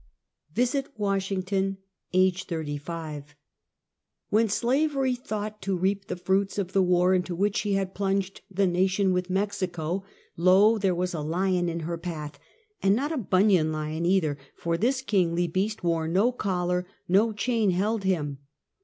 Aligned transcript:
VISIT 0.53 0.87
WASHINGTON 0.97 1.77
AGE, 2.11 2.45
35. 2.45 3.35
When 4.31 4.49
slavery 4.49 5.13
thought 5.13 5.61
to 5.61 5.77
reap 5.77 6.07
the 6.07 6.15
fruits 6.15 6.57
of 6.57 6.73
the 6.73 6.81
war 6.81 7.13
into 7.13 7.35
which 7.35 7.55
she 7.57 7.73
had 7.73 7.93
plunged 7.93 8.41
the 8.49 8.65
nation 8.65 9.13
with 9.13 9.29
Mexico, 9.29 10.03
lo! 10.35 10.79
cliere 10.79 10.95
was 10.95 11.13
a 11.13 11.21
lion 11.21 11.69
in 11.69 11.81
her 11.81 11.99
path, 11.99 12.39
and 12.81 12.95
not 12.95 13.11
a 13.11 13.15
Bunyan 13.17 13.71
lion 13.71 14.03
either, 14.03 14.39
for 14.55 14.75
this 14.75 15.03
kingly 15.03 15.45
beast 15.45 15.83
wore 15.83 16.07
no 16.07 16.31
collar, 16.31 16.87
no 17.07 17.31
chain 17.31 17.69
held 17.69 18.03
him. 18.03 18.39